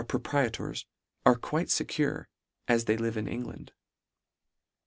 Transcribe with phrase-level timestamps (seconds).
[0.01, 0.85] 113 prietors
[1.27, 2.25] are quite fecure,
[2.67, 3.71] as they live in England.